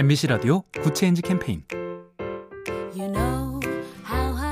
MBC 0.00 0.28
라디오 0.28 0.62
Good 0.82 0.97
Change 0.97 1.20
캠페인 1.20 1.62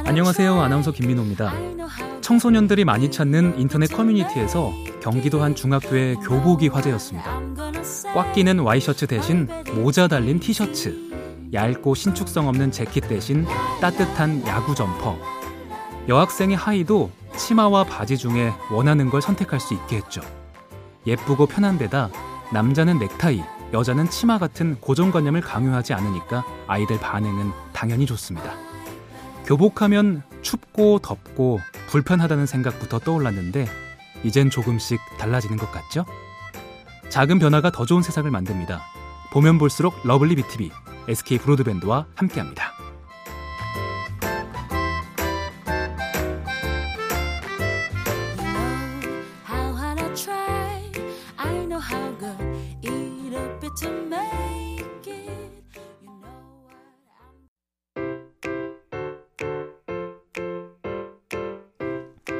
안녕하세요. 0.05 0.61
아나운서 0.61 0.93
김민호입니다. 0.93 1.55
청소년들이 2.21 2.85
많이 2.85 3.11
찾는 3.11 3.59
인터넷 3.59 3.87
커뮤니티에서 3.87 4.71
경기도 5.01 5.43
한 5.43 5.55
중학교의 5.55 6.17
교복이 6.17 6.69
화제였습니다. 6.69 7.41
꽉 8.13 8.35
끼는 8.35 8.59
와이셔츠 8.59 9.07
대신 9.07 9.49
모자 9.75 10.07
달린 10.07 10.39
티셔츠, 10.39 10.95
얇고 11.55 11.95
신축성 11.95 12.47
없는 12.47 12.71
재킷 12.71 13.09
대신 13.09 13.47
따뜻한 13.81 14.47
야구 14.47 14.75
점퍼, 14.75 15.17
여학생의 16.09 16.59
하의도 16.59 17.11
치마와 17.39 17.85
바지 17.85 18.19
중에 18.19 18.53
원하는 18.71 19.09
걸 19.09 19.23
선택할 19.23 19.61
수 19.61 19.73
있게 19.73 19.97
했죠. 19.97 20.21
예쁘고 21.07 21.47
편한 21.47 21.79
데다 21.79 22.11
남자는 22.53 22.99
넥타이, 22.99 23.43
여자는 23.73 24.09
치마 24.09 24.39
같은 24.39 24.81
고정관념을 24.81 25.41
강요하지 25.43 25.93
않으니까 25.93 26.45
아이들 26.67 26.99
반응은 26.99 27.53
당연히 27.73 28.07
좋습니다. 28.07 28.55
교복하면 29.45 30.23
춥고 30.43 31.01
덥고 31.01 31.61
불편하다는 31.89 32.47
생각부터 32.47 32.99
떠올랐는데 32.99 33.67
이젠 34.25 34.51
조금씩 34.51 35.01
달라지는 35.19 35.57
것 35.57 35.71
같죠? 35.71 36.05
작은 37.09 37.39
변화가 37.39 37.71
더 37.71 37.87
좋은 37.87 38.03
세상을 38.03 38.31
만듭니다. 38.31 38.83
보면 39.33 39.59
볼수록 39.59 39.95
lovely 40.05 40.37
BTV, 40.37 40.71
SK 41.09 41.39
브로드밴드와 41.39 42.07
함께합니다. 42.15 42.68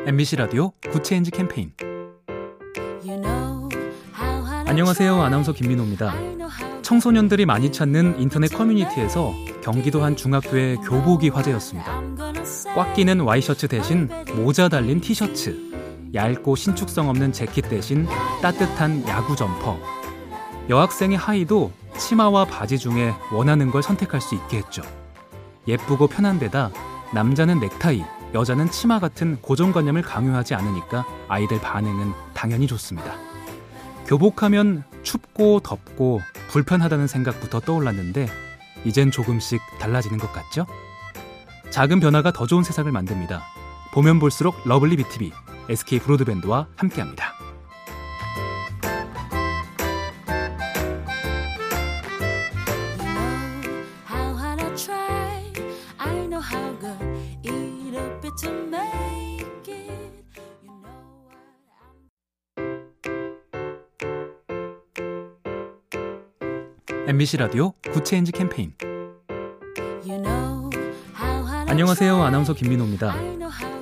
MBC 0.07 0.37
라디오 0.37 0.73
Good 0.91 1.07
Change 1.07 1.31
캠페인 1.31 1.73
안녕하세요. 4.67 5.21
아나운서 5.21 5.53
김민호입니다. 5.53 6.15
청소년들이 6.83 7.47
많이 7.47 7.71
찾는 7.71 8.21
인터넷 8.21 8.49
커뮤니티에서 8.49 9.35
경기도 9.63 10.03
한 10.03 10.17
중학교의 10.17 10.77
교복이 10.77 11.29
화제였습니다. 11.29 12.03
꽉 12.75 12.95
끼는 12.95 13.21
와이셔츠 13.21 13.69
대신 13.69 14.09
모자 14.35 14.69
달린 14.69 15.01
티셔츠, 15.01 15.57
얇고 16.15 16.57
신축성 16.57 17.09
없는 17.11 17.33
재킷 17.33 17.69
대신 17.69 18.07
따뜻한 18.41 19.07
야구 19.07 19.37
점퍼, 19.37 19.79
여학생의 20.69 21.17
하의도 21.17 21.73
치마와 21.99 22.45
바지 22.45 22.79
중에 22.79 23.15
원하는 23.33 23.71
걸 23.71 23.83
선택할 23.83 24.21
수 24.21 24.35
있게 24.35 24.59
했죠. 24.59 24.83
예쁘고 25.67 26.07
편한 26.07 26.39
데다 26.39 26.71
남자는 27.15 27.61
넥타이, 27.61 28.05
여자는 28.35 28.71
치마 28.71 29.01
같은 29.01 29.41
고정관념을 29.41 30.03
강요하지 30.03 30.55
않으니까 30.55 31.07
아이들 31.29 31.61
반응은 31.61 32.13
당연히 32.35 32.67
좋습니다. 32.67 33.15
교복하면 34.07 34.85
춥고 35.03 35.61
덥고 35.61 36.21
불편하다는 36.49 37.07
생각부터 37.07 37.61
떠올랐는데 37.61 38.29
이젠 38.85 39.11
조금씩 39.11 39.61
달라지는 39.79 40.19
것 40.19 40.33
같죠? 40.33 40.67
작은 41.71 42.01
변화가 42.01 42.33
더 42.33 42.47
좋은 42.47 42.63
세상을 42.63 42.91
만듭니다. 42.91 43.43
보면 43.93 44.19
볼수록 44.19 44.57
lovely 44.67 44.97
BTV, 44.97 45.33
SK 45.69 46.01
브로드밴드와 46.01 46.67
함께합니다. 46.77 47.28
MBC 67.09 67.39
라디오 67.39 67.73
Good 67.91 68.08
Change 68.08 68.33
캠페인 68.33 68.75
안녕하세요. 71.67 72.23
아나운서 72.23 72.53
김민호입니다. 72.53 73.15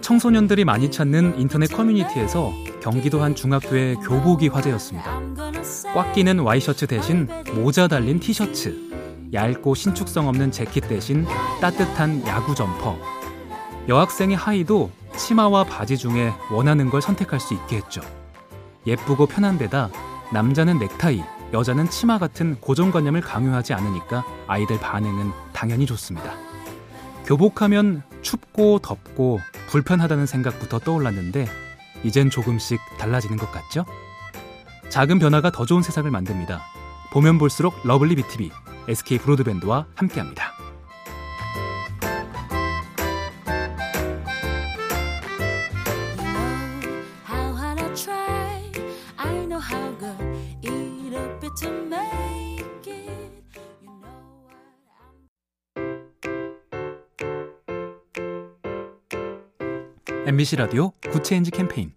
청소년들이 0.01 0.65
많이 0.65 0.93
찾는 0.93 1.41
인터넷 1.41 1.67
커뮤니티에서 1.67 2.53
경기도 2.81 3.21
한 3.25 3.35
중학교의 3.35 3.97
교복이 3.97 4.47
화제였습니다. 4.47 5.21
꽉 5.93 6.13
끼는 6.13 6.39
와이셔츠 6.39 6.87
대신 6.87 7.27
모자 7.53 7.89
달린 7.89 8.21
티셔츠, 8.21 8.77
얇고 9.33 9.75
신축성 9.75 10.29
없는 10.29 10.53
재킷 10.53 10.83
대신 10.87 11.27
따뜻한 11.61 12.25
야구 12.29 12.55
점퍼, 12.55 12.97
여학생의 13.89 14.37
하의도 14.37 14.93
치마와 15.17 15.65
바지 15.65 15.99
중에 15.99 16.33
원하는 16.53 16.91
걸 16.91 17.03
선택할 17.03 17.41
수 17.41 17.55
있게 17.55 17.79
했죠. 17.79 18.03
예쁘고 18.87 19.27
편한 19.27 19.59
데다 19.59 19.91
남자는 20.33 20.79
넥타이, 20.79 21.25
여자는 21.53 21.89
치마 21.91 22.19
같은 22.19 22.57
고정관념을 22.61 23.21
강요하지 23.21 23.73
않으니까 23.75 24.25
아이들 24.47 24.79
반응은 24.81 25.31
당연히 25.53 25.87
좋습니다. 25.87 26.35
교복하면 27.25 28.03
춥고 28.23 28.81
덥고 28.81 29.41
불편하다는 29.69 30.27
생각부터 30.27 30.79
떠올랐는데 30.79 31.47
이젠 32.03 32.31
조금씩 32.31 32.81
달라지는 32.99 33.37
것 33.37 33.51
같죠? 33.51 33.85
작은 34.89 35.19
변화가 35.19 35.51
더 35.51 35.67
좋은 35.67 35.83
세상을 35.83 36.09
만듭니다. 36.11 36.63
보면 37.13 37.39
볼수록 37.39 37.75
lovely 37.85 38.15
BTV, 38.17 38.51
SK 38.89 39.19
브로드밴드와 39.19 39.87
함께합니다. 39.95 40.56
MBC 60.27 60.57
라디오 60.57 60.91
Good 61.13 61.29
Change 61.29 61.53
캠페인 61.53 61.93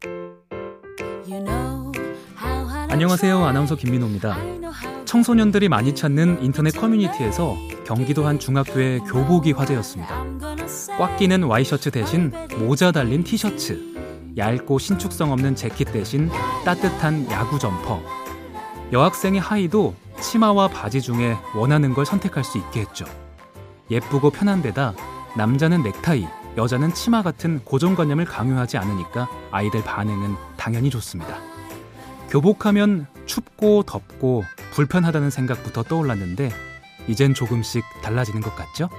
안녕하세요. 2.88 3.44
아나운서 3.44 3.76
김민호입니다. 3.76 4.38
청소년들이 5.06 5.68
많이 5.68 5.96
찾는 5.96 6.44
인터넷 6.44 6.70
커뮤니티에서 6.70 7.58
경기도 7.88 8.28
한 8.28 8.38
중학교의 8.38 9.00
교복이 9.00 9.54
화제였습니다. 9.54 10.24
꽉 11.00 11.18
끼는 11.18 11.42
와이셔츠 11.42 11.90
대신 11.90 12.32
모자 12.60 12.92
달린 12.92 13.24
티셔츠, 13.24 13.96
얇고 14.38 14.78
신축성 14.78 15.32
없는 15.32 15.56
재킷 15.56 15.92
대신 15.92 16.30
따뜻한 16.66 17.32
야구 17.32 17.58
점퍼, 17.58 18.00
여학생의 18.92 19.42
하의도 19.42 19.96
치마와 20.22 20.68
바지 20.68 21.02
중에 21.02 21.36
원하는 21.56 21.96
걸 21.96 22.06
선택할 22.06 22.44
수 22.44 22.60
있게 22.60 22.82
했죠. 22.82 23.06
예쁘고 23.90 24.30
편한 24.30 24.62
데다 24.62 24.94
남자는 25.36 25.82
넥타이, 25.82 26.28
여자는 26.58 26.94
치마 26.94 27.22
같은 27.22 27.60
고정관념을 27.64 28.26
강요하지 28.26 28.78
않으니까 28.78 29.30
아이들 29.52 29.84
반응은 29.84 30.36
당연히 30.58 30.90
좋습니다. 30.90 31.38
교복하면 32.30 33.08
춥고 33.26 33.84
덥고 33.84 34.44
불편하다는 34.72 35.30
생각부터 35.30 35.84
떠올랐는데 35.84 36.52
이젠 37.08 37.34
조금씩 37.34 37.84
달라지는 38.04 38.42
것 38.42 38.56
같죠? 38.56 38.90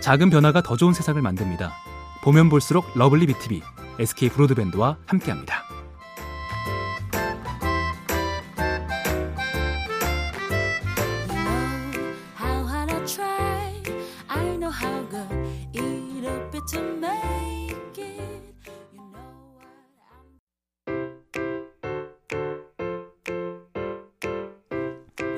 작은 0.00 0.30
변화가 0.30 0.62
더 0.62 0.76
좋은 0.76 0.92
세상을 0.92 1.20
만듭니다. 1.20 1.72
보면 2.22 2.48
볼수록 2.48 2.86
lovely 2.94 3.26
BTV, 3.26 3.62
SK 3.98 4.30
브로드밴드와 4.30 4.98
함께합니다. 5.06 5.65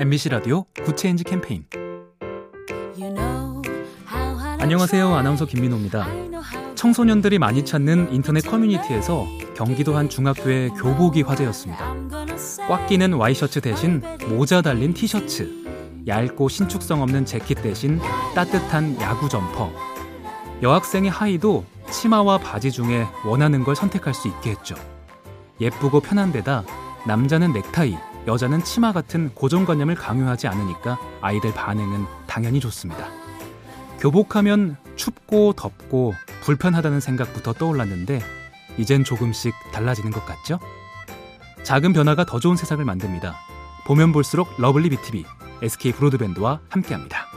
MBC 0.00 0.28
라디오 0.28 0.64
Good 0.84 1.00
Change 1.00 1.24
캠페인. 1.24 1.64
안녕하세요. 4.60 5.14
아나운서 5.14 5.44
김민호입니다. 5.44 6.06
청소년들이 6.76 7.40
많이 7.40 7.64
찾는 7.64 8.12
인터넷 8.12 8.40
커뮤니티에서 8.42 9.26
경기도 9.56 9.96
한 9.96 10.08
중학교의 10.08 10.70
교복이 10.70 11.22
화제였습니다. 11.22 11.94
꽉 12.68 12.86
끼는 12.86 13.14
와이셔츠 13.14 13.60
대신 13.60 14.00
모자 14.28 14.62
달린 14.62 14.94
티셔츠, 14.94 15.50
얇고 16.06 16.48
신축성 16.48 17.02
없는 17.02 17.24
재킷 17.24 17.60
대신 17.60 17.98
따뜻한 18.36 19.00
야구 19.00 19.28
점퍼, 19.28 19.72
여학생의 20.62 21.10
하의도 21.10 21.64
치마와 21.90 22.38
바지 22.38 22.72
중에 22.72 23.06
원하는 23.24 23.62
걸 23.62 23.76
선택할 23.76 24.12
수 24.12 24.28
있게 24.28 24.50
했죠. 24.50 24.74
예쁘고 25.60 26.00
편한 26.00 26.32
데다 26.32 26.64
남자는 27.06 27.52
넥타이, 27.52 27.96
여자는 28.26 28.64
치마 28.64 28.92
같은 28.92 29.30
고정관념을 29.34 29.94
강요하지 29.94 30.48
않으니까 30.48 30.98
아이들 31.20 31.54
반응은 31.54 32.06
당연히 32.26 32.60
좋습니다. 32.60 33.08
교복하면 34.00 34.76
춥고 34.96 35.54
덥고 35.54 36.14
불편하다는 36.42 37.00
생각부터 37.00 37.52
떠올랐는데 37.52 38.20
이젠 38.76 39.04
조금씩 39.04 39.54
달라지는 39.72 40.10
것 40.10 40.24
같죠? 40.26 40.58
작은 41.62 41.92
변화가 41.92 42.24
더 42.24 42.38
좋은 42.40 42.56
세상을 42.56 42.84
만듭니다. 42.84 43.36
보면 43.86 44.12
볼수록 44.12 44.48
lovely 44.58 44.90
BTV, 44.90 45.24
SK 45.62 45.92
브로드밴드와 45.92 46.60
함께합니다. 46.68 47.27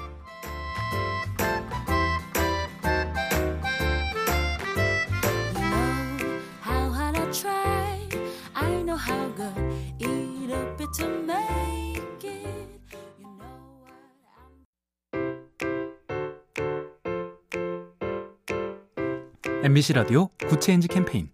MBC 19.63 19.93
라디오 19.93 20.27
Good 20.47 20.63
Change 20.63 20.87
캠페인 20.87 21.29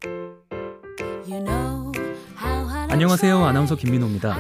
안녕하세요. 2.90 3.46
아나운서 3.46 3.78
김민호입니다. 3.78 4.38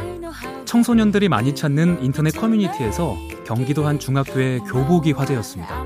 청소년들이 0.65 1.29
많이 1.29 1.55
찾는 1.55 2.03
인터넷 2.03 2.31
커뮤니티에서 2.31 3.15
경기도 3.45 3.87
한 3.87 3.97
중학교의 3.97 4.59
교복이 4.61 5.13
화제였습니다. 5.13 5.85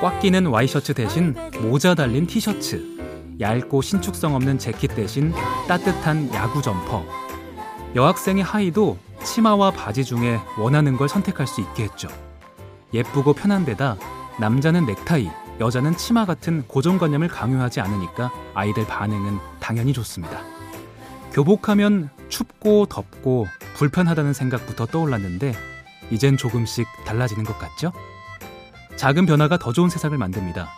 꽉 0.00 0.18
끼는 0.18 0.46
와이셔츠 0.46 0.94
대신 0.94 1.36
모자 1.62 1.94
달린 1.94 2.26
티셔츠, 2.26 2.98
얇고 3.38 3.80
신축성 3.80 4.34
없는 4.34 4.58
재킷 4.58 4.96
대신 4.96 5.32
따뜻한 5.68 6.34
야구 6.34 6.60
점퍼. 6.60 7.04
여학생의 7.94 8.42
하의도 8.42 8.98
치마와 9.22 9.70
바지 9.70 10.04
중에 10.04 10.40
원하는 10.58 10.96
걸 10.96 11.08
선택할 11.08 11.46
수 11.46 11.60
있게 11.60 11.84
했죠. 11.84 12.08
예쁘고 12.92 13.34
편한 13.34 13.64
데다 13.64 13.96
남자는 14.40 14.86
넥타이, 14.86 15.30
여자는 15.60 15.96
치마 15.98 16.24
같은 16.24 16.66
고정관념을 16.66 17.28
강요하지 17.28 17.80
않으니까 17.80 18.32
아이들 18.54 18.86
반응은 18.86 19.38
당연히 19.60 19.92
좋습니다. 19.92 20.40
교복하면 21.32 22.08
춥고 22.30 22.86
덥고 22.86 23.46
불편하다는 23.74 24.32
생각부터 24.32 24.86
떠올랐는데 24.86 25.54
이젠 26.10 26.36
조금씩 26.36 26.88
달라지는 27.04 27.44
것 27.44 27.58
같죠? 27.58 27.92
작은 28.96 29.26
변화가 29.26 29.58
더 29.58 29.72
좋은 29.72 29.90
세상을 29.90 30.16
만듭니다. 30.16 30.68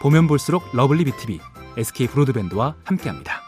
보면 0.00 0.26
볼수록 0.26 0.64
lovely 0.74 1.04
BTV, 1.04 1.40
SK 1.76 2.08
브로드밴드와 2.08 2.74
함께합니다. 2.84 3.42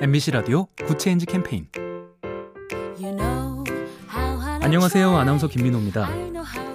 MBC 0.00 0.30
라디오 0.30 0.66
Good 0.86 1.02
Change 1.02 1.26
캠페인 1.26 1.66
안녕하세요. 4.60 5.16
아나운서 5.16 5.48
김민호입니다. 5.48 6.08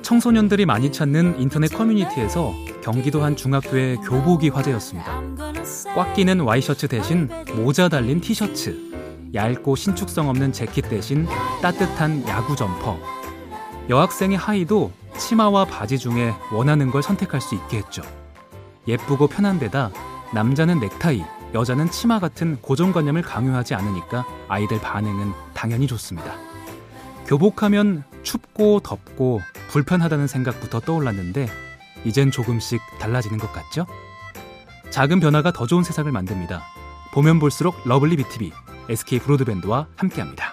청소년들이 0.02 0.66
많이 0.66 0.92
찾는 0.92 1.40
인터넷 1.40 1.68
커뮤니티에서 1.68 2.54
경기도 2.84 3.24
한 3.24 3.36
중학교의 3.36 3.98
교복이 3.98 4.50
화제였습니다. 4.50 5.22
꽉 5.96 6.14
끼는 6.14 6.42
와이셔츠 6.42 6.88
대신 6.88 7.30
모자 7.56 7.90
달린 7.90 8.20
티셔츠, 8.20 8.78
얇고 9.34 9.76
신축성 9.76 10.28
없는 10.30 10.52
재킷 10.52 10.90
대신 10.90 11.26
따뜻한 11.62 12.28
야구 12.28 12.56
점퍼. 12.56 13.23
여학생의 13.90 14.38
하의도 14.38 14.92
치마와 15.18 15.66
바지 15.66 15.98
중에 15.98 16.34
원하는 16.52 16.90
걸 16.90 17.04
선택할 17.04 17.42
수 17.42 17.56
있게 17.56 17.78
했죠. 17.78 18.02
예쁘고 18.88 19.28
편한 19.28 19.60
데다 19.60 19.92
남자는 20.34 20.80
넥타이, 20.80 21.24
여자는 21.54 21.92
치마 21.92 22.20
같은 22.20 22.58
고정관념을 22.62 23.22
강요하지 23.22 23.76
않으니까 23.76 24.26
아이들 24.48 24.80
반응은 24.82 25.32
당연히 25.54 25.86
좋습니다. 25.88 26.34
교복하면 27.28 28.04
춥고 28.24 28.80
덥고 28.82 29.42
불편하다는 29.70 30.28
생각부터 30.28 30.80
떠올랐는데 30.80 31.48
이젠 32.06 32.32
조금씩 32.32 32.82
달라지는 33.00 33.38
것 33.38 33.52
같죠? 33.54 33.86
작은 34.90 35.20
변화가 35.20 35.52
더 35.52 35.68
좋은 35.68 35.84
세상을 35.84 36.12
만듭니다. 36.12 36.64
보면 37.14 37.40
볼수록 37.40 37.76
lovely 37.86 38.18
BTV, 38.18 38.52
SK 38.90 39.20
브로드밴드와 39.20 39.88
함께합니다. 39.96 40.53